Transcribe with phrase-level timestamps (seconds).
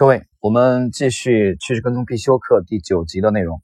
[0.00, 3.62] 各位，我们继续趋势跟踪必修课第九集的内容。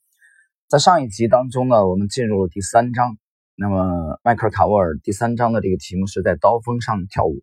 [0.69, 3.17] 在上一集当中呢，我们进入了第三章。
[3.55, 7.43] 那么，迈克尔·卡沃尔第三章的这个题目是在刀锋上跳舞。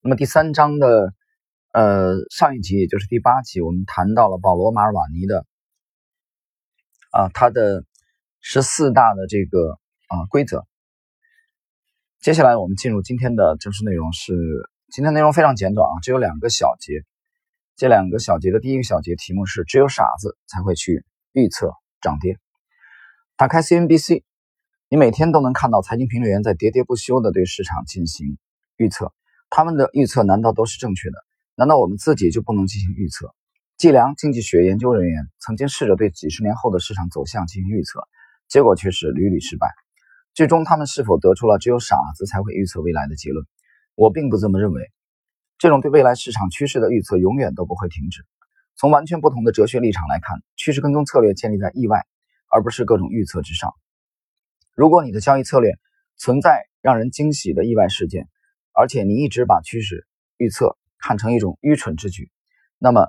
[0.00, 1.12] 那么第三章的
[1.74, 5.44] 呃上一集，也就是第八集，我们谈到了保罗·马尔瓦尼的
[7.10, 7.84] 啊他的
[8.40, 9.72] 十四大的这个
[10.08, 10.66] 啊规则。
[12.22, 14.32] 接下来我们进入今天的正式内容，是
[14.90, 17.04] 今天内容非常简短啊，只有两个小节。
[17.76, 22.38] 这两个小节的第一个小节题目是：只有傻子才会去预测涨跌。
[23.36, 24.22] 打开 CNBC，
[24.88, 28.38] 你每天都能看到财经评论员在喋喋不休地对市场进行
[28.78, 29.12] 预测。
[29.50, 31.18] 他们的预测难道都是正确的？
[31.54, 33.34] 难道我们自己就不能进行预测？
[33.76, 38.00] 计量经济学研究人员曾经试着对几十年后的市场走向进行预测，
[38.48, 39.68] 结果却是屡屡失败。
[40.32, 43.44] 最终，他们是否得出了只有傻子才会预测未来的结论？
[43.96, 44.90] 我并不这么认为。
[45.58, 48.24] 这种对未来市场趋势的预测永远都不会停止。
[48.76, 52.04] 从完全不同的哲学立场来看，趋势跟踪策略建立在意外，
[52.50, 53.72] 而不是各种预测之上。
[54.74, 55.72] 如果你的交易策略
[56.18, 58.28] 存在让人惊喜的意外事件，
[58.72, 62.30] 而且你一直把趋势预测看成一种愚蠢之举，
[62.76, 63.08] 那么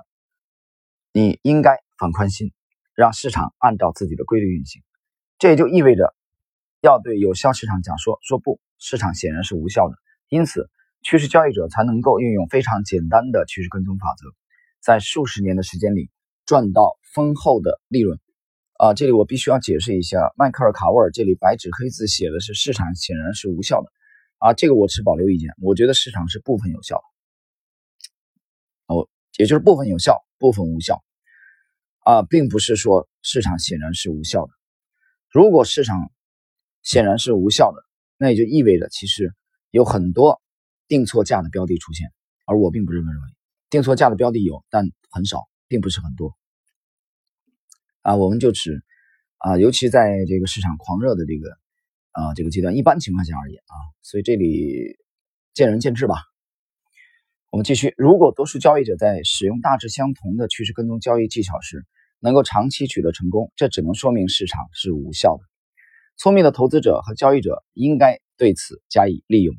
[1.12, 2.54] 你应该放宽心，
[2.94, 4.82] 让市场按照自己的规律运行。
[5.38, 6.14] 这也就意味着
[6.80, 9.96] 要对有效市场讲说：说不，市场显然是无效的。
[10.30, 10.70] 因此。
[11.02, 14.26] 趋势交易者才能够运用非常简单的趋势跟踪法则，
[14.80, 16.10] 在数十年的时间里
[16.44, 18.18] 赚到丰厚的利润。
[18.74, 23.90] 啊，这里我必须要解释一下，迈克尔·卡沃尔这里白纸黑字写的是市场显然是无效的。
[24.38, 28.94] 啊，这个我持保留意见，我觉得市场是部分有效的。
[28.94, 31.02] 哦，也就是部分有效，部分无效。
[32.04, 34.52] 啊，并不是说市场显然是无效的。
[35.30, 36.12] 如果市场
[36.82, 37.82] 显然是无效的，
[38.16, 39.34] 那也就意味着其实
[39.70, 40.40] 有很多。
[40.88, 42.10] 定错价的标的出现，
[42.46, 43.28] 而我并不认为认为
[43.70, 46.34] 定错价的标的有，但很少，并不是很多。
[48.02, 48.82] 啊，我们就指
[49.36, 51.50] 啊，尤其在这个市场狂热的这个
[52.12, 54.96] 啊这个阶段，一般情况下而言啊，所以这里
[55.52, 56.16] 见仁见智吧。
[57.50, 61.84] 我们继续，如果多数交易者在使用大致相同的趋势跟踪交易技巧时，
[62.20, 65.42] 能够长期取得成功，这只能说明市场是无效的。
[66.16, 69.54] 聪明的投资者和交易者应该对此加以利用。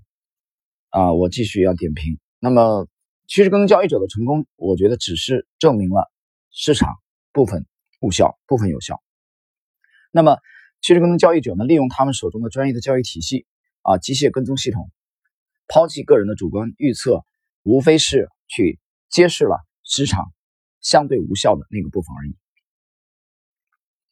[0.89, 2.19] 啊，我继续要点评。
[2.39, 2.87] 那么，
[3.27, 6.11] 趋势跟踪交易者的成功，我觉得只是证明了
[6.51, 6.95] 市场
[7.31, 7.65] 部分
[7.99, 9.01] 无效，部分有效。
[10.11, 10.37] 那么，
[10.81, 13.45] 趋势跟踪交易者呢，利用他们手中的专业的交易体系
[13.83, 14.89] 啊，机械跟踪系统，
[15.67, 17.23] 抛弃个人的主观预测，
[17.61, 18.79] 无非是去
[19.09, 20.31] 揭示了市场
[20.81, 22.35] 相对无效的那个部分而已。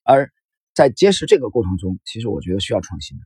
[0.04, 0.32] 而
[0.76, 3.26] 在揭示这个过程中，其实我觉得需要创新的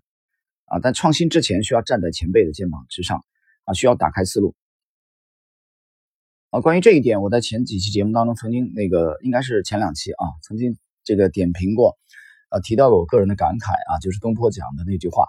[0.65, 3.25] 啊，但创新之前需要站在前辈的肩膀之上。
[3.73, 4.55] 需要打开思路。
[6.49, 11.97] 啊，关于这一点，我在前几期节目当中曾经那个应该是前两期啊，曾经这个点评过，
[12.49, 15.23] 呃，提到过我个人的感慨啊，就是东坡讲的那句话，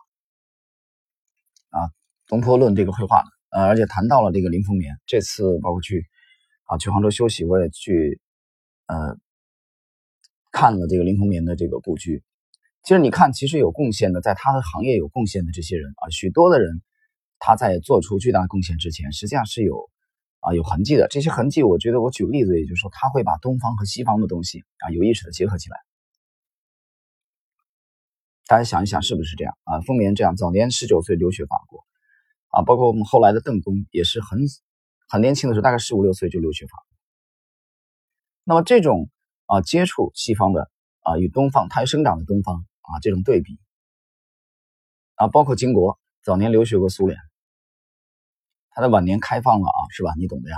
[1.70, 1.94] 啊，
[2.26, 4.98] 东坡论这个绘画的，呃，而且谈到了这个林风眠。
[5.06, 6.06] 这次包括去
[6.64, 8.20] 啊去杭州休息，我也去
[8.86, 9.16] 呃
[10.50, 12.24] 看了这个林风眠的这个故居。
[12.82, 16.82] 其实你看，其实有贡献的，在他的行业有贡献的这些人啊，许多的人。
[17.44, 19.90] 他在做出巨大贡献之前，实际上是有
[20.38, 21.08] 啊有痕迹的。
[21.08, 25.76] 这些痕迹，我觉得我举个例子，也就是说，他会把东方和西方的东西啊有意识的结合起来。
[28.46, 29.80] 大家想一想，是不是这样啊？
[29.80, 31.84] 丰年这样，早年十九岁留学法国
[32.50, 34.38] 啊，包括我们后来的邓公也是很
[35.08, 36.86] 很年轻的时候，大概十五六岁就留学法国。
[38.44, 39.10] 那么这种
[39.46, 40.70] 啊接触西方的
[41.00, 43.58] 啊与东方，他生长的东方啊这种对比
[45.16, 47.18] 啊，包括金国早年留学过苏联。
[48.74, 50.14] 他的晚年开放了啊，是吧？
[50.16, 50.56] 你懂的呀。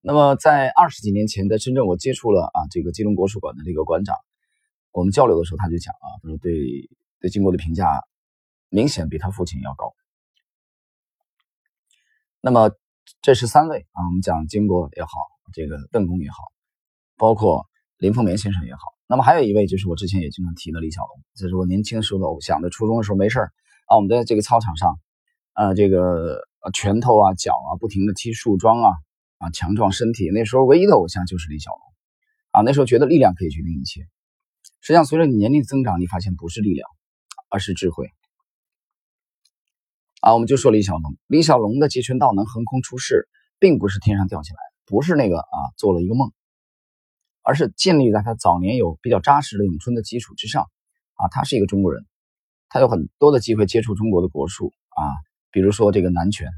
[0.00, 4.14] 那么在二十几年前，在深圳我接触了啊这个基隆国术馆的这个馆长，
[4.92, 6.52] 我们交流的时候，他就讲啊，他说对
[7.20, 8.02] 对金国的评价
[8.68, 9.94] 明显比他父亲要高。
[12.42, 12.70] 那么
[13.22, 15.10] 这是三位啊，我们讲金国也好，
[15.54, 16.36] 这个邓公也好，
[17.16, 17.66] 包括
[17.96, 18.80] 林凤眠先生也好。
[19.06, 22.60] 那么还有一位就是我之前也经常提的李小龙，这是我年轻时候的偶像。
[22.60, 23.40] 在初中的时候没事
[23.86, 24.98] 啊，我们在这个操场上。
[25.54, 28.90] 啊，这个拳头啊、脚啊，不停的踢树桩啊，
[29.38, 30.30] 啊，强壮身体。
[30.30, 31.80] 那时候唯一的偶像就是李小龙，
[32.50, 34.02] 啊，那时候觉得力量可以决定一切。
[34.80, 36.88] 实际上，随着你年龄增长，你发现不是力量，
[37.48, 38.10] 而是智慧。
[40.20, 43.28] 啊，我们就说李小龙，李小龙的截拳道能横空出世，
[43.60, 46.32] 并不是天上掉下来，不是那个啊做了一个梦，
[47.42, 50.68] 而是建立在他早年有比较扎实的咏春的基础之上。
[51.14, 52.04] 啊，他是一个中国人，
[52.68, 55.14] 他有很多的机会接触中国的国术啊。
[55.54, 56.48] 比如说这个南拳，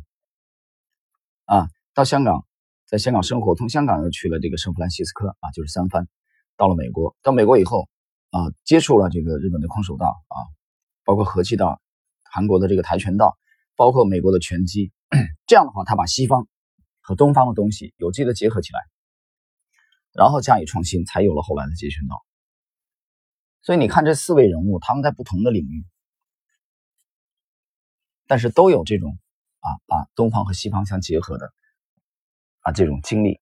[1.45, 2.47] 啊，到香港
[2.87, 6.09] 在香港生活，从香港又去了这个圣弗兰西斯科啊，就是三藩，
[6.57, 7.15] 到了美国。
[7.21, 7.91] 到美国以后
[8.31, 10.37] 啊，接触了这个日本的空手道啊，
[11.05, 11.79] 包括和气道、
[12.23, 13.37] 韩国的这个跆拳道，
[13.77, 14.95] 包括美国的拳击。
[15.47, 16.49] 这样的话，他把西方
[17.03, 18.81] 和东方的东西有机的结合起来，
[20.15, 22.25] 然后加以创新，才有了后来的截拳道。
[23.61, 25.85] 所以你看这四位人物，他们在不同的领域，
[28.27, 29.19] 但是都有这种
[29.61, 31.53] 啊，把东方和西方相结合的
[32.61, 33.41] 啊这种经历。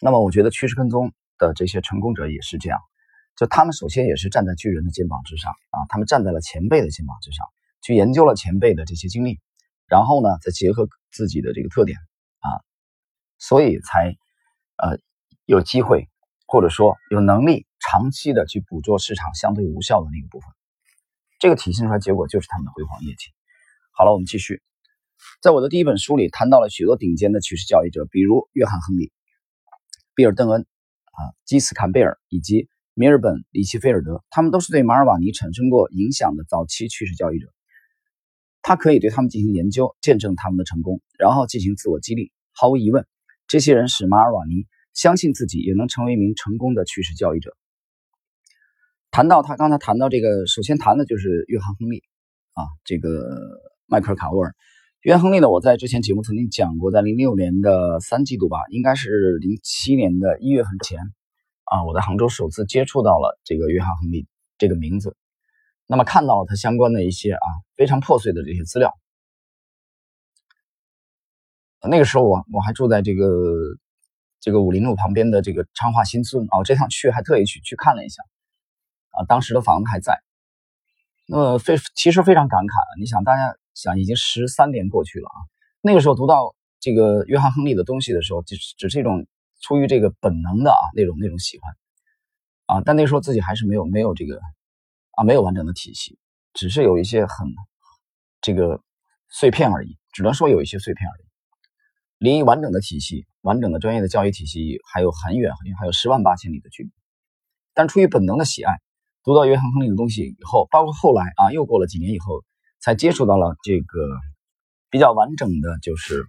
[0.00, 2.80] 那么，我觉得趋势跟踪的这些成功者也是这样，
[3.36, 7.46] 就他们首先也是站在巨人的肩膀之上啊，他们站在了前辈的肩膀之上，
[7.82, 9.40] 去研究了前辈的这些经历，
[9.86, 11.98] 然后呢，再结合自己的这个特点
[12.40, 12.48] 啊，
[13.38, 14.16] 所以才
[14.76, 14.98] 呃
[15.44, 16.08] 有机会
[16.46, 17.66] 或者说有能力。
[17.86, 20.48] 长期的去捕捉市场相对无效的那个部分，
[21.38, 23.30] 这个体现出来结果就是他们的辉煌业绩。
[23.96, 24.60] 好了，我们继续。
[25.40, 29.12] 在我的第一本书里谈到了许多顶尖的趋势交易者，比如约翰·亨利、
[30.16, 37.46] 比尔·邓恩、啊基斯·坎贝尔以及米尔本·里奇菲尔德，他们都是对马尔瓦尼产生过影响的早期趋势交易者。
[38.62, 42.32] 他可以对他们进行研究，见证他们的成功，然后进行自我激励。
[42.52, 43.06] 毫无疑问，
[43.46, 47.56] 这些人使马尔瓦尼相信自己也能成为一名成功的趋势交易者。
[49.12, 52.02] 谈到他刚才谈到这个，首先谈的就是约翰·亨利
[52.54, 53.60] 啊，这个
[53.94, 54.56] 迈克尔·卡沃尔。
[55.02, 60.98] 约翰·亨利呢，我在之前节目曾经讲过，在零六年的三季度吧，应该是零七年的一月份前
[61.62, 64.26] 啊，我在杭州首次接触到了这个约翰·亨利
[64.58, 65.16] 这个名字，
[65.86, 67.46] 那么看到了他相关的一些啊
[67.76, 68.92] 非常破碎的这些资料。
[71.88, 73.26] 那个时候我我还住在这个
[74.40, 78.24] 这个武林路旁边的这个昌化新村啊，我这趟去还特意去去看了一下。
[79.10, 80.18] 啊，当时的房子还在，
[81.28, 82.98] 那么非其实非常感慨。
[82.98, 85.38] 你想，大家想，已经十三年过去了啊。
[85.80, 89.26] 那个时候读到这个约翰·亨利的东西的时候，只只是一种
[89.60, 91.72] 出于这个本能的啊那种那种喜欢
[92.66, 92.82] 啊。
[92.84, 94.40] 但那时候自己还是没有没有这个
[95.12, 96.18] 啊没有完整的体系，
[96.52, 97.48] 只是有一些很
[98.40, 98.80] 这个
[99.28, 101.24] 碎片而已，只能说有一些碎片而已。
[102.18, 106.90] 离完整的体系、完整的专业的教育体系还有很远很远，还有十万八千里的距离。
[107.74, 108.74] 但出于本能的喜爱。
[109.26, 112.44] 读到约翰·亨利的东西以后，包括后来啊，又过了几年以后，
[112.84, 114.20] 才接触到了这个
[114.90, 116.26] 比较完整的，就是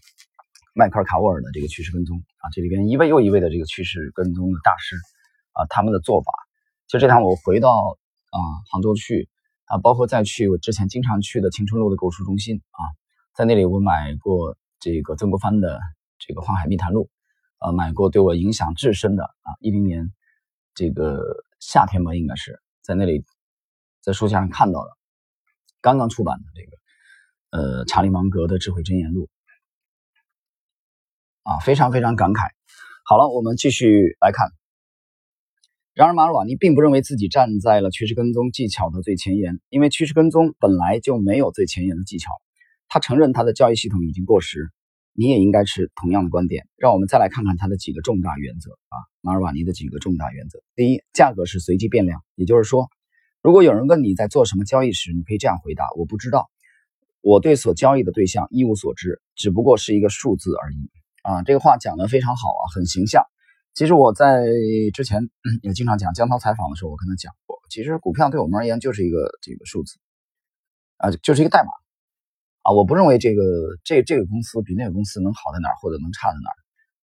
[0.73, 4.95] 迈克尔·卡沃尔的这个趋势跟踪啊，这里边一位又一位的这个趋势跟踪的大师
[5.51, 6.31] 啊，他们的做法。
[6.87, 7.97] 就这趟我回到
[8.31, 8.39] 啊
[8.71, 9.27] 杭州去
[9.65, 12.79] 啊，包括再去我之前经常去的青春路的购书中心啊，
[13.35, 15.81] 在那里我买过这个曾国藩的
[16.19, 17.09] 这个《黄海密谈录》，
[17.67, 20.13] 呃，买过对我影响至深的啊，一零年
[20.73, 21.21] 这个
[21.59, 22.61] 夏天吧，应该是。
[22.81, 23.25] 在那里，
[24.01, 24.91] 在书架上看到的
[25.85, 26.71] 刚刚出版的这个，
[27.51, 29.29] 呃，查理芒格的《智慧箴言录》
[31.51, 32.49] 啊，非常非常感慨。
[33.03, 34.49] 好了，我们继续来看。
[35.93, 42.31] 然而，马尔瓦尼并不认为自己站在了趋势跟踪技巧的最前沿，因为趋势跟踪本来就没有最前沿的技巧。
[42.87, 44.71] 他承认他的交易系统已经过时。
[45.13, 46.67] 你也应该持同样的观点。
[46.77, 50.63] 让我们再来看看他的几个重大原则啊，马尔瓦尼的几个重大原则。
[50.75, 52.89] 第一，价格是随机变量，也就是说，
[53.45, 56.49] 如果有人问你在做什么交易时，你可以这样回答：我不知道，
[57.21, 60.89] 我对所交易的对象一无所知，只不过是一个数字而已。
[61.21, 63.23] 啊，这个话讲得非常好啊，很形象。
[63.75, 64.43] 其实我在
[64.95, 65.29] 之前
[65.61, 69.99] 也经常讲江涛采访的时候，我跟他讲过，其实股票对我们而言就是一个这个数字
[70.97, 71.69] 啊，就是一个代码。
[72.63, 73.43] 啊，我不认为这个
[73.83, 76.57] 这这个公司比那个公司能好在哪儿，或者能差在哪儿，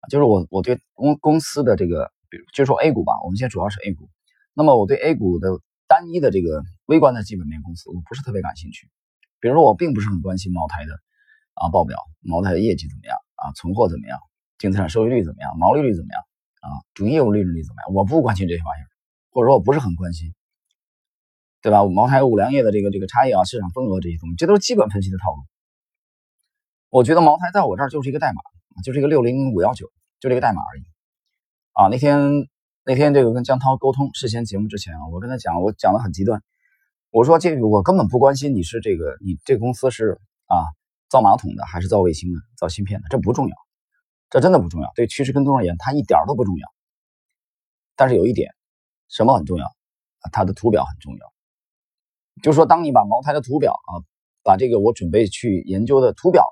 [0.00, 4.10] 啊，就是我我对公公司的这个，比如就说 A 股吧，我们现在主要是 A 股，
[4.52, 5.48] 那么我对 A 股的
[5.88, 8.88] 单一的这个微观的基本面公司，我不是特别感兴趣。
[9.40, 10.92] 比如说，我并不是很关心茅台的
[11.54, 14.20] 啊报表，茅台的业绩怎么样啊，存货怎么样，
[14.58, 16.22] 净资产收益率怎么样，毛利率怎么样
[16.60, 18.88] 啊，主营业务利润率怎么样，我不关心这些玩意儿，
[19.30, 20.34] 或者说我不是很关心。
[21.60, 21.84] 对吧？
[21.84, 25.42] 茅台、五粮液的这个这个差异啊，市场份额这些东西，这都是基本分析的套路。
[26.88, 28.40] 我觉得茅台在我这儿就是一个代码，
[28.84, 29.90] 就是一个六零五幺九，
[30.20, 30.82] 就这个代码而已。
[31.72, 32.48] 啊，那天
[32.88, 36.42] 那天这个跟江涛沟通事先节目之前啊，我跟他讲，我讲的很极端，
[37.10, 40.56] 我说这个我根本不关心你是这个你这公司是啊
[41.10, 43.54] 造马桶的还是造卫星的、造芯片的，这不重要，
[44.30, 44.90] 这真的不重要。
[44.94, 46.66] 对趋势跟踪而言，它一点都不重要。
[47.94, 48.54] 但是有一点，
[49.10, 50.30] 什么很重要啊？
[50.32, 51.32] 它的图表很重要。
[52.42, 54.00] 就说，当你把茅台的图表啊，
[54.42, 56.42] 把这个我准备去研究的图表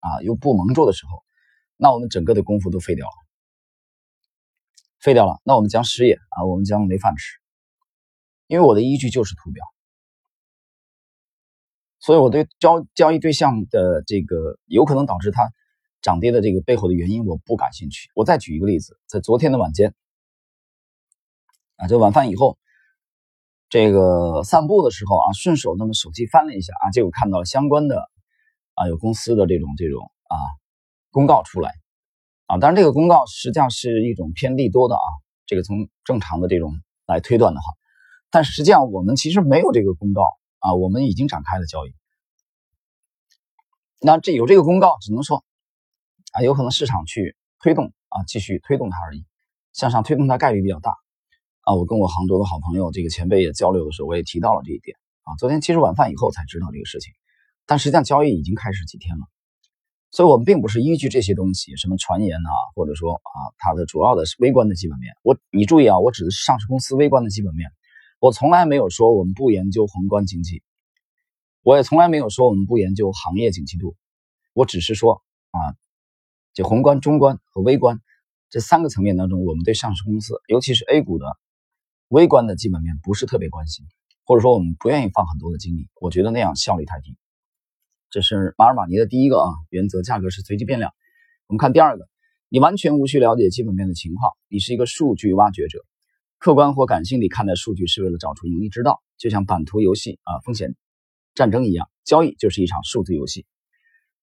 [0.00, 1.22] 啊，又不蒙住的时候，
[1.76, 3.12] 那我们整个的功夫都废掉了，
[5.02, 5.40] 废掉了。
[5.44, 7.38] 那我们将失业啊，我们将没饭吃，
[8.46, 9.64] 因为我的依据就是图表，
[11.98, 15.52] 所以我对交交易对象的这个有可能导致它
[16.00, 18.10] 涨跌的这个背后的原因我不感兴趣。
[18.14, 19.94] 我再举一个例子，在昨天的晚间
[21.76, 22.58] 啊，这晚饭以后，
[23.68, 28.08] 这个散步的时候啊，顺手那么手机翻了一下啊，结果看到了相关的
[28.74, 30.36] 啊有公司的这种这种啊
[31.10, 31.72] 公告出来
[32.52, 35.08] 啊，当然这个公告实际上是一种偏利多的啊，
[35.46, 36.74] 这个从正常的这种
[37.06, 37.72] 来推断的话，
[38.30, 40.28] 但实际上我们其实没有这个公告
[40.58, 41.94] 啊，我们已经展开了交易。
[44.00, 45.42] 那这有这个公告，只能说
[46.32, 49.24] 啊，有可能市场去推动啊，继续推动它而已，
[49.72, 50.94] 向上推动它概率比较大
[51.62, 51.74] 啊。
[51.74, 55.32] 我跟我杭州的好朋友这个前辈也交流的时候，我也提到了这一点啊。
[55.38, 57.14] 昨天其实晚饭以后才知道这个事情，
[57.64, 59.24] 但实际上交易已经开始几天了，
[60.12, 65.14] 所以我们并不是依据这些东西，什么传言啊，或者说啊，它的主要的微观的基本面。
[65.22, 67.70] 我你注意啊，我指的是上市公司微观的基本面，
[68.20, 70.62] 我从来没有说我们不研究宏观经济。
[71.62, 73.96] 我也从来没有说我们不研究行业景气度，
[74.52, 75.58] 我只是说啊，
[76.52, 78.00] 就宏观、中观和微观
[78.50, 81.24] 这三个层面当中，我们对上市公司，尤其是 A 股的
[82.08, 83.86] 微观的基本面不是特别关心，
[84.24, 87.16] 或者说我们不愿意放很多的精力，我觉得那样效率太低。
[88.12, 90.92] 这是马尔马尼的第一个啊原则，价格是随机变量。
[91.46, 92.06] 我们看第二个，
[92.50, 95.78] 你完全无需了解基本面的情况，你是一个数据挖掘者，
[96.38, 100.76] 客观或感性地看待数据是为了找出盈利之道，就像版图游戏啊风险。
[101.34, 103.46] 战争一样，交易就是一场数字游戏。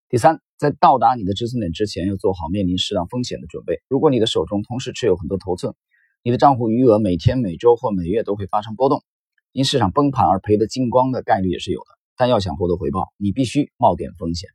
[0.08, 3.82] 第三，在到达你的止损点之前，要做好面临适当风险的准备。
[3.88, 5.74] 如果你的手中同时持有很多头寸，
[6.22, 9.04] 你的账户余额每天、每周或每月都会发生波动，
[9.52, 11.99] 因市场崩盘而赔得精光的概率也是有的。
[12.20, 14.50] 但要想获得回报，你必须冒点风险。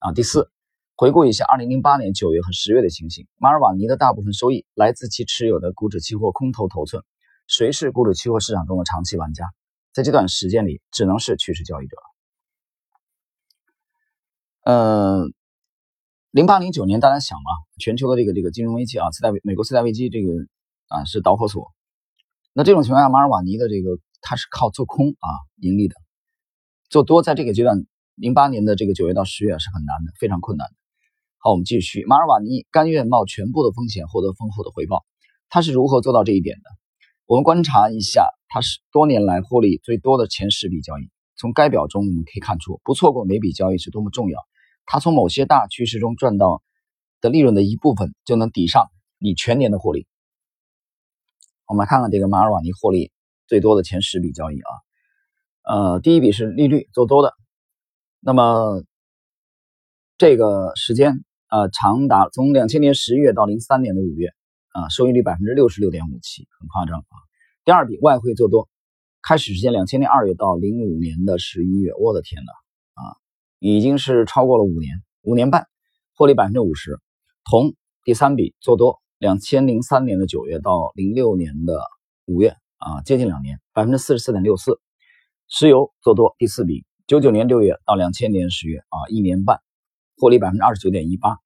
[0.00, 0.50] 啊，第四，
[0.96, 7.04] 回顾一下2008年9月和10月的情形，马尔瓦尼的大部分收益来自其持有的股指期货空头头寸。
[7.46, 9.44] 谁是股指期货市场中的长期玩家？
[9.92, 11.96] 在这段时间里，只能是趋势交易者
[14.64, 14.72] 了。
[14.72, 15.30] 呃，
[16.32, 20.32] 零八零九年，大家想嘛，全球的这个这个金融危机啊，次贷美国次贷危机，这个
[20.88, 21.70] 啊是导火索。
[22.52, 25.94] 那这种情况下，马尔瓦尼的这个他是靠做空啊盈利的，
[26.92, 30.74] 做多在这个阶段，零八年的这个九月到十月是很难的，非常困难的。
[31.38, 35.06] 好，我们继续，马尔瓦尼甘愿冒全部的风险，获得丰厚的回报，
[35.48, 36.64] 他是如何做到这一点的？
[37.24, 38.28] 我们观察一下。
[38.54, 41.08] 他是多年来获利最多的前十笔交易。
[41.38, 44.38] 从该表中我们可以看出，不错过每笔交易是多么重要。
[44.84, 46.62] 他从某些大趋势中赚到
[47.22, 50.06] 的利润的一部分，就能抵上你全年的获利。
[51.66, 53.10] 我们来看看这个马尔瓦尼获利
[53.46, 54.70] 最多的前十笔交易啊。
[55.64, 57.34] 呃，第一笔是利率做多的，
[58.18, 58.82] 那么
[60.18, 64.26] 这个时间呃长达从两千年十月到零三年的五月
[64.72, 67.14] 啊，收益率百分之六十六点五七，很夸张啊。
[67.64, 68.68] 第二笔外汇做多，
[69.22, 72.50] 开始时间两千年二月到零五年的十一月，我的天呐，
[72.94, 73.14] 啊，
[73.60, 75.68] 已经是超过了五年，五年半，
[76.16, 76.98] 获利百分之五十。
[77.44, 81.80] 铜第三笔做多，两千零三年的九月到零六年的
[82.24, 84.80] 五月，啊，接近两年，百分之四十四点六四。
[85.48, 89.60] 石油做多第四笔，九九年六月到两千年十月，啊，一年半，
[90.16, 91.38] 获利百分之二十九点一八。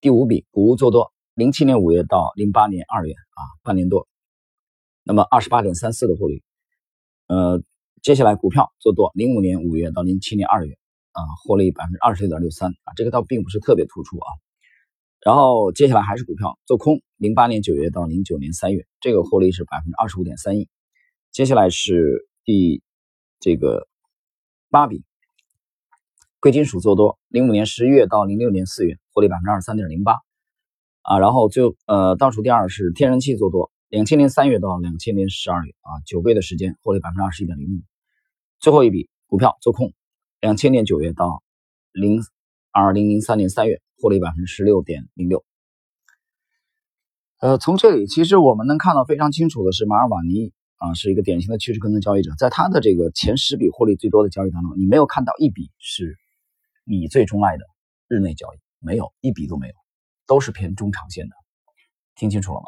[0.00, 4.06] 第五笔谷物做多，零七年五月到零八年二月，啊，半年多。
[5.02, 6.42] 那么二十八点三四的获利，
[7.28, 7.62] 呃，
[8.02, 10.74] 接下来股票做多，零五年五月到零七年二月，
[11.12, 14.28] 啊，获利百分之二十六点六三啊，这个倒并不是特别突出啊。
[15.24, 20.68] 然后接下来还是股票做空，零八年九月到零九年三月，这个获利是百分之二十五点三一。
[21.32, 22.82] 接下来是第
[23.40, 23.86] 这个
[24.70, 25.04] 八笔
[26.40, 30.20] 贵金属做多，零五年十一月到零六年四月，获利百分之二十三点零八
[31.02, 31.18] 啊。
[31.18, 33.70] 然后最呃倒数第二是天然气做多。
[33.88, 37.82] 两千年三月到两千年十二月啊，九倍的时间，获利百分之二十一点零五。
[38.58, 39.92] 最后一笔股票做空，
[40.40, 41.42] 两千年九月到
[41.92, 42.20] 零
[42.72, 45.44] 二零零三年三月，获利百分之十六点零六。
[47.38, 56.16] 呃，从这里其实我们能看到非常清楚的是，马尔瓦尼啊是一个典型的趋势跟踪交易者，在他的这个前十笔获利最多的交易当中，你没有看到一笔是
[56.84, 57.64] 你最钟爱的
[58.08, 59.74] 日内交易，没有一笔都没有，
[60.26, 61.34] 都是偏中长线的。
[62.14, 62.66] 听清楚了吗？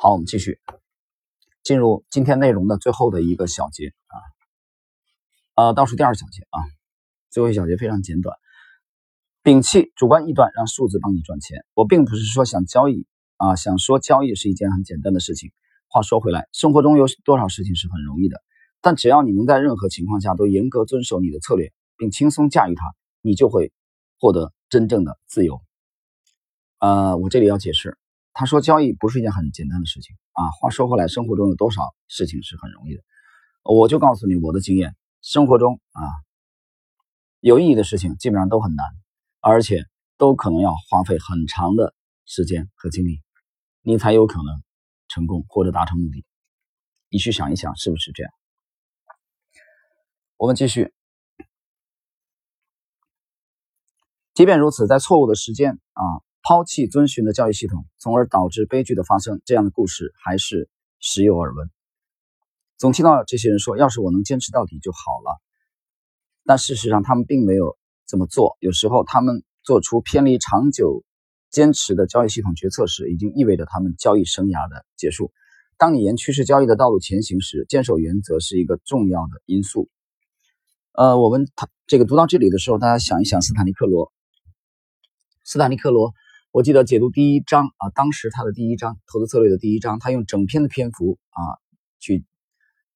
[0.00, 0.58] 好，我们继续
[1.62, 4.16] 进入今天内容的最后的一个小节啊，
[5.54, 6.60] 呃，倒数第二小节啊，
[7.30, 8.36] 最后一小节非常简短，
[9.42, 11.64] 摒弃主观臆断，让数字帮你赚钱。
[11.74, 13.06] 我并不是说想交易
[13.36, 15.50] 啊，想说交易是一件很简单的事情。
[15.96, 18.42] 话说回来，生活中有多少事情是很容易的？
[18.82, 22.84] 但只要你能在任何情况下都严格遵守你的策略，并轻松驾驭它，
[23.22, 23.72] 你就会
[24.20, 25.62] 获得真正的自由。
[26.80, 27.96] 呃，我这里要解释。
[28.34, 33.02] 他说：“交易不是一件很简单的事情啊。”话说回来，生活中有多少事情是很容易的？
[33.62, 36.04] 我就告诉你我的经验：生活中啊，
[37.40, 38.84] 有意义的事情基本上都很难，
[39.40, 39.86] 而且
[40.18, 41.94] 都可能要花费很长的
[42.26, 43.22] 时间和精力，
[43.80, 44.62] 你才有可能
[45.16, 46.26] 成功或者达成目的。
[47.08, 48.30] 你去想一想，是不是这样？
[50.36, 50.92] 我们继续。
[54.34, 56.02] 即便如此，在错误的时间啊，
[56.42, 60.68] 抛弃遵循的教育系统，从而导致悲剧的发生，这样的故事还是
[61.00, 61.70] 时有耳闻。
[62.76, 65.40] 总听到这些人说：“要是我能坚持到底就好了。”
[66.44, 68.58] 但事实上，他们并没有这么做。
[68.60, 71.02] 有时候，他们做出偏离长久
[71.50, 75.32] 坚持的交易系统决策时，已经意味着他们交易生涯的结束。
[75.78, 79.88] 当你沿趋势交易的道路前行时，坚守原则是一个重要的因素。
[80.92, 84.10] 呃，我们他这个读到这里的时候，大家想一想，斯坦利克罗。
[85.44, 86.14] 斯坦利克罗，
[86.50, 91.40] 我记得解读第一章啊，当时他的第一章投资策略的第一章，他用整篇的篇幅啊
[92.00, 92.24] 去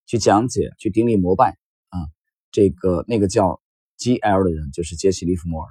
[0.06, 1.58] 去讲解、去顶礼膜拜
[1.90, 2.08] 啊，
[2.50, 3.60] 这个那个叫
[3.98, 5.70] G.L 的人就是杰西·利弗莫尔。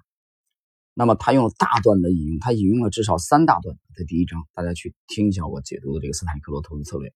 [1.00, 7.14] 那么他用了大段的引用，他引用了至少三大段在第一章，大家去听一下我解读的这个斯坦克罗投资策略，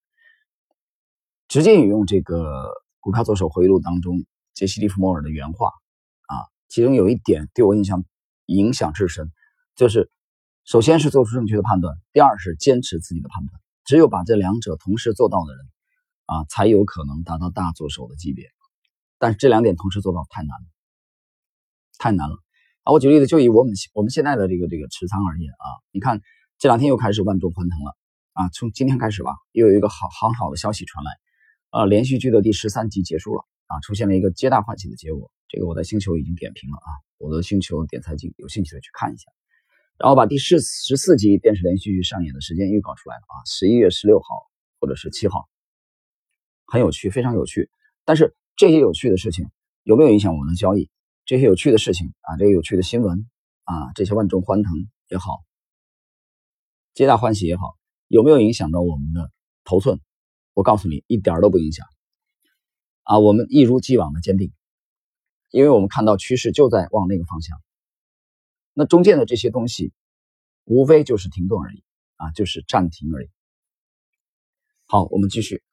[1.49, 2.69] 直接引用这个
[3.01, 4.23] 《股票作手回忆录》当中
[4.53, 5.67] 杰西·利弗莫尔的原话
[6.27, 8.05] 啊，其中有一点对我印象
[8.45, 9.33] 影响至深。
[9.75, 10.09] 就是，
[10.63, 13.61] 首先是做出正确的判断，第二是坚持自己的判断。
[13.83, 15.65] 只有把这两者同时做到的人，
[16.27, 18.47] 啊，才有可能达到大作手的级别。
[19.19, 20.65] 但是这两点同时做到太难了，
[21.97, 22.37] 太难了
[22.83, 22.91] 啊！
[22.91, 26.21] 我举例子，就以我们我们现在的这个这个持仓而言啊，你看
[26.59, 27.95] 这两天又开始万众欢腾了
[28.33, 31.11] 啊，从今天开始吧，又有一个好很好的消息传来，
[31.69, 35.31] 啊，连续剧的第十三集结束了啊，出现了一个皆大欢喜的结果。
[35.47, 39.31] 这个我在星球已经点评了啊，我的星球点财经，有兴趣的去看一下。
[39.97, 44.25] 然后把第十十四集电视连续剧上演的时间预告出来了啊，十一月十六号
[44.81, 45.47] 或者是七号，
[46.65, 47.69] 很有趣，非常有趣。
[48.03, 49.49] 但是这些有趣的事情
[49.83, 50.89] 有没有影响我们的交易？
[51.25, 53.29] 这些有趣的事情啊，这些有趣的新闻
[53.63, 54.73] 啊，这些万众欢腾
[55.07, 55.43] 也好，
[56.93, 57.77] 皆大欢喜也好，
[58.07, 59.31] 有没有影响到我们的
[59.63, 60.01] 头寸？
[60.53, 61.87] 我告诉你，一点都不影响
[63.03, 64.51] 啊，我们一如既往的坚定，
[65.49, 67.57] 因为我们看到趋势就在往那个方向。
[68.73, 69.93] 那中间的这些东西，
[70.65, 71.83] 无非就是停顿而已
[72.17, 73.29] 啊，就是暂停而已。
[74.87, 75.63] 好，我们继续。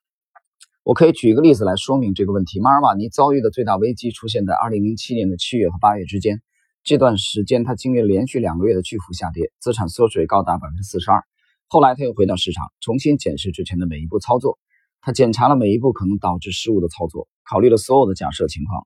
[0.90, 2.58] 我可以举一个例子来说明这个问题。
[2.58, 6.42] 马尔瓦尼遭遇的最大危机出现在2007年的七月和八月之间，
[6.82, 11.22] 这段时间他经历了连续两个月的巨幅下跌，资产缩水高达百分之四十二。
[11.68, 14.58] 后来他又回到市场，重新检视之前的每一步操作。
[15.00, 18.84] 他检查了每一步可能导致失误的操作，考虑了所有的假设情况，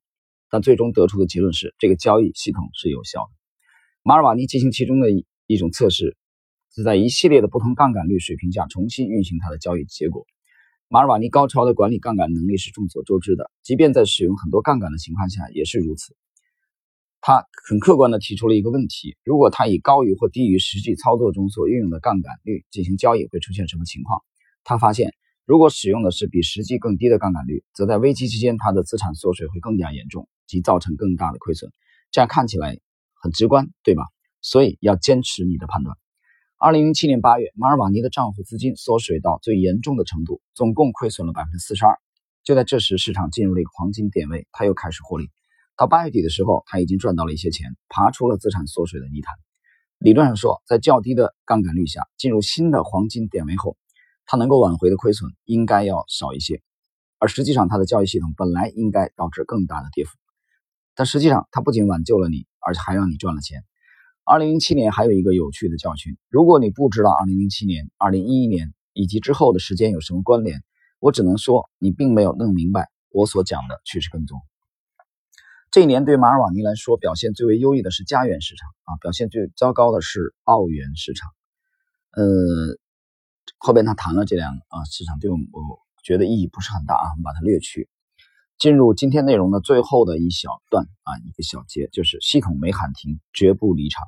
[0.50, 3.30] 但最终得出的结论是，这个交易系统是有效的。
[4.02, 6.18] 马尔瓦尼进行其中的一一种测试，
[6.74, 10.26] 是在一系列的不同杠杆率水平下重新运行他的交易结果。
[10.88, 16.16] 马尔瓦尼高超的管理杠杆能力是众所周知的，即便在使用很多杠杆的情况下也是如此。
[17.20, 24.22] 他很客观地提出了一个问题：如果他以高于或低于实际操作中所运用的杠杆率进行交易，会出现什么情况？
[24.62, 31.70] 他发现，如果使用的是比实际更低的杠杆率，则在危机期间他的资产缩水会更加严重，即造成更大的亏损。
[32.10, 32.78] 这样看起来。
[33.24, 34.02] 很直观，对吧？
[34.42, 35.96] 所以要坚持你的判断。
[36.56, 41.98] 二零零七年八月，马尔瓦尼的账户资金缩水到最严重的程度，总共亏损了百分之四十二。
[42.44, 45.30] 就在这时，市场进入了一个黄金点位，他又开始获利。
[45.76, 49.34] 到八月底的时候，他已经赚到了一些钱，爬出了资产缩水的泥潭。
[49.98, 53.76] 理论上说，在较低的杠杆率下，进入新的黄金点位后，
[54.24, 56.62] 他能够挽回的亏损应该要少一些。
[57.18, 60.12] 而实际上，他的交易系统本来应该导致更大的跌幅。
[60.94, 63.64] 但实际上，他不仅挽救了你，而且还让你赚了钱。
[64.26, 70.62] 二零零七年还有一个有趣的教训：如果你不知道二零零七年、二零一一年以及之后的时间有什么关联，
[70.98, 74.40] 我只能说你并没有弄明白我所讲的趋势跟踪。
[75.70, 81.30] 这一年对马尔瓦尼来说，表现最为优异的是加元市场啊，表现最糟糕的是澳元市场。
[82.12, 82.24] 呃，
[83.58, 87.90] 后边他谈了这两个啊市场，对我我觉得意义不是很大啊，我们把它略去。
[88.58, 94.04] 进入今天内容的最后的一小段啊，一个小节，就是系统没喊停，绝不离场。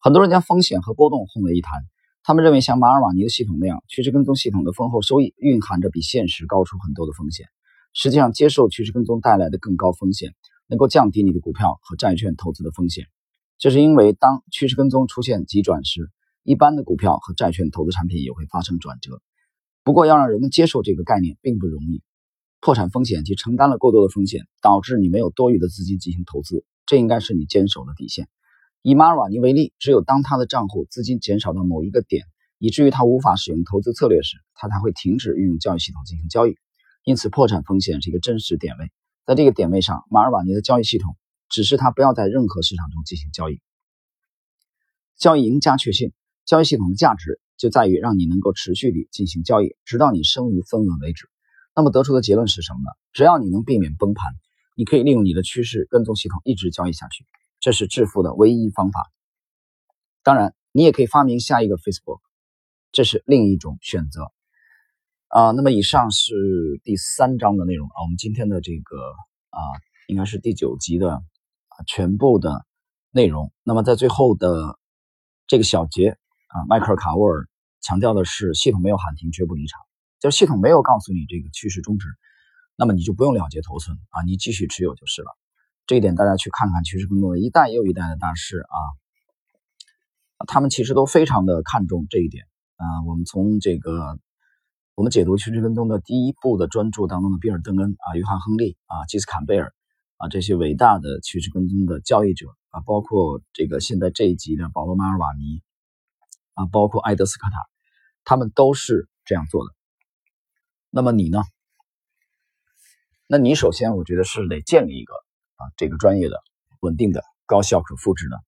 [0.00, 1.82] 很多人将风险和波动混为一谈，
[2.22, 7.46] 他们认为像马尔瓦尼的系统那样，趋势跟踪系统的丰厚收益蕴含着比现实高出很多的风险。
[7.92, 10.34] 实际上，接受趋势跟踪带来的更高风险，
[10.66, 13.06] 能够降低你的股票和债券投资的风险。
[13.58, 16.10] 这是因为当趋势跟踪出现急转时，
[16.42, 19.20] 一般的股票和债券投资产品也会发生转折。
[19.84, 22.02] 不过，要让人们接受这个概念并不容易。
[22.64, 28.26] 破产风险及承担了过多的风险，导致你没有多余的资金进行投资，这应该是你坚守的底线。
[28.80, 32.24] 以马尔瓦尼为例，只有当他的账户资金减少到某一个点，
[32.56, 36.56] 以至于他无法使用投资策略时，他才会停止运用交易系统进行交易。
[37.04, 38.90] 因此，破产风险是一个真实点位。
[39.26, 41.18] 在这个点位上，马尔瓦尼的交易系统
[41.50, 43.60] 指示他不要在任何市场中进行交易。
[45.18, 46.14] 交易赢家确信，
[46.46, 51.28] 交易系统的价值就在于让你能够持续地进行交易，直到你身无分文为止。
[51.76, 52.90] 那么得出的结论是什么呢？
[53.12, 54.32] 只要你能避免崩盘，
[54.76, 57.26] 你可以利用你的趋势跟踪系统一直交易下去，
[57.58, 59.10] 这是致富的唯一方法。
[60.22, 62.20] 当然，你也可以发明下一个 Facebook，
[62.92, 64.30] 这是另一种选择。
[65.28, 68.96] 啊，那么以上是第三章的内容啊，我们今天的这个
[69.50, 69.58] 啊，
[70.06, 72.64] 应该是第九集的啊全部的
[73.10, 73.52] 内容。
[73.64, 74.78] 那么在最后的
[75.48, 76.10] 这个小节
[76.46, 77.48] 啊，迈克尔卡沃尔
[77.80, 79.80] 强调的是，系统没有喊停，绝不离场。
[80.24, 82.08] 就是系统没有告诉你这个趋势终止，
[82.76, 85.28] 那么你就不用了结头寸啊，你继续持有就是了。
[85.86, 88.78] 这一点大家去看看趋势更多的一代又一代的大师啊，
[90.46, 93.04] 他们其实都非常的看重这一点啊。
[93.06, 94.18] 我们从这个
[94.94, 99.74] 我们解读趋势跟踪的第一部的专注当中的比尔·邓恩啊、约翰·亨利啊、基斯坎贝尔
[100.16, 105.60] 啊这些伟大的趋势跟踪的交易者啊，包括这个现在这一集的保罗·马尔瓦尼
[106.54, 107.56] 啊，包括埃德斯科塔，
[108.24, 109.74] 他们都是这样做的。
[110.96, 111.40] 那么你呢？
[113.26, 115.12] 那你首先我觉得是得建立一个
[115.56, 116.40] 啊这个专业的、
[116.78, 118.38] 稳定的、高效可复制的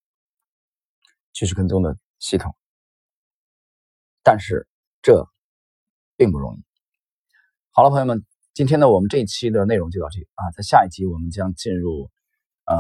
[1.33, 2.55] 趋势跟踪的系统，
[4.23, 4.69] 但是
[5.03, 5.27] 这
[6.17, 6.63] 并不容易。
[7.73, 12.13] 好了，朋友们，今天呢我们这一期的内容就到这啊，在下一集我们将进入
[12.67, 12.77] 嗯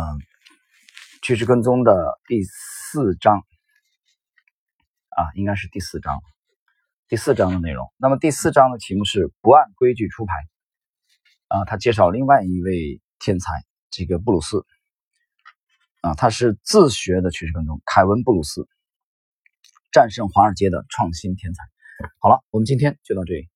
[1.22, 3.38] 趋势跟踪的第四章
[5.08, 6.22] 啊，应该是第四章。
[7.08, 10.32] 第四章的内容，那么第四章的题目是不按规矩出牌
[11.46, 11.64] 啊。
[11.64, 14.66] 他介绍另外一位天才，这个布鲁斯
[16.00, 18.68] 啊，他是自学的趋势跟踪，凯文布鲁斯，
[19.92, 21.62] 战胜华尔街的创新天才。
[22.18, 23.48] 好了，我们今天就到这里。